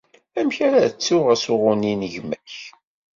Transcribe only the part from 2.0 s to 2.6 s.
n gma-k?